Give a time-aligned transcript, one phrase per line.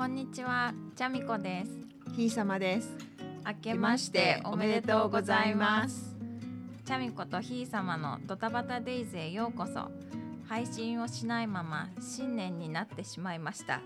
[0.00, 1.72] こんにちは、チャミコです。
[2.16, 2.96] ひいさまです。
[3.46, 6.16] 明けましておめでとうございます。
[6.86, 9.90] チャミコとひいさまのドタバタデイズへようこそ。
[10.48, 13.82] 配信をしないまま新年になってしまいました。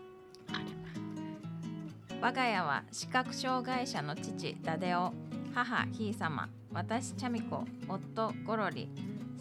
[2.20, 5.12] 我が家は視覚障害者の父ダデオ、
[5.52, 8.88] 母ひいさま、私チャミコ、夫ゴロリ、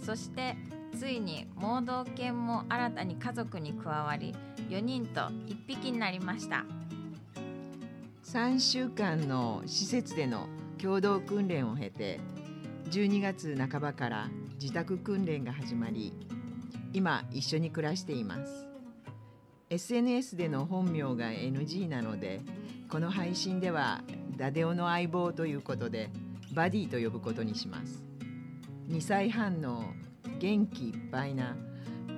[0.04, 0.58] そして
[0.98, 4.36] ついに盲導犬も新たに家族に加わり
[4.70, 6.66] 4人と1匹になりました。
[8.23, 10.48] 3週間の施設での
[10.82, 12.20] 共同訓練を経て
[12.90, 16.13] 12月半ばから自宅訓練が始まり
[16.94, 18.68] 今一緒に暮らしています。
[19.70, 22.41] SNS での本名が NG なので
[22.90, 24.02] この配信では
[24.38, 26.10] ダデオの相棒ということで
[26.54, 28.04] バディと呼ぶことにします。
[28.90, 29.94] 2歳半の
[30.40, 31.55] 元気いっぱいな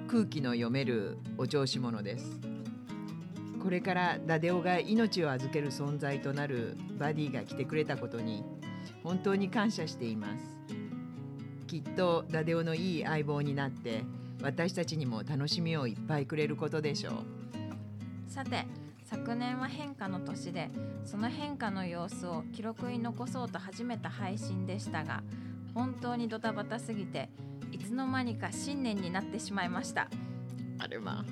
[0.08, 2.40] 空気の読めるお調子者です。
[3.62, 8.44] これからダデオが命を預ける存在となるバディが来てくれたことに
[9.04, 10.44] 本当に感謝しています。
[11.68, 14.04] きっとダデオのいい相棒になって
[14.42, 18.32] 私たちにも楽しみをいっぱいくれることでしょう。
[18.32, 18.66] さて
[19.04, 20.70] 昨年は変化の年で
[21.04, 25.24] その変化の様子を記録に残そうと始めた配信でしたが
[25.74, 27.30] 本当にドタバタすぎて
[27.76, 30.08] いつの間にか新年になってしまいました。
[30.80, 31.26] あれは。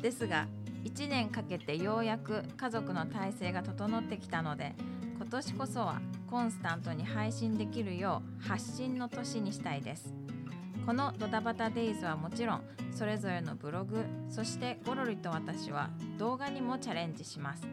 [0.00, 0.48] ですが
[0.84, 4.74] 1年かけてようやく家族の体制が整ってきたので
[5.16, 10.14] 今年こそはコンスタントに配信できるよう発信の年にしたいです。
[10.86, 17.66] このドタバタデイズはもちろんそれぞれのブログそしてゴロリと私は動画にもチャレンジします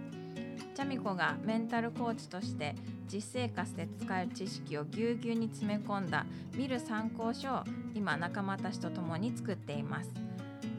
[0.73, 2.75] チャミコがメンタルコーチとして
[3.11, 10.11] 実生活で使える知識をぎゅうぎゅうに詰め込んだ見る参考書を今仲間たちと共に作っています。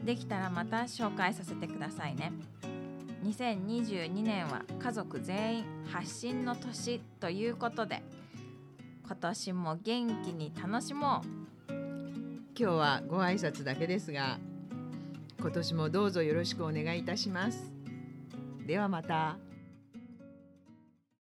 [0.03, 2.33] できたらまた紹介させてくださいね。
[3.23, 8.03] 2022年は家族全員発信の年ということで
[9.05, 11.73] 今年も元気に楽しもう。
[12.57, 14.39] 今日はご挨拶だけですが
[15.39, 17.71] 今年もどうぞよろしくお願いいたします。
[18.67, 19.37] ではまた。